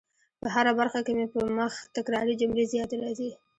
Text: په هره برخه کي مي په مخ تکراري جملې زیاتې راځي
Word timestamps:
په 0.41 0.47
هره 0.55 0.71
برخه 0.79 0.99
کي 1.05 1.13
مي 1.17 1.25
په 1.33 1.39
مخ 1.57 1.73
تکراري 1.95 2.33
جملې 2.41 2.63
زیاتې 2.73 2.95
راځي 3.03 3.31